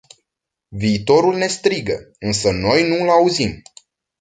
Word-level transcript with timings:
Viitorul 0.71 1.37
ne 1.37 1.47
strigă, 1.47 2.11
însă 2.19 2.51
noi 2.51 2.87
nu 2.87 3.01
îl 3.03 3.09
auzim. 3.09 3.61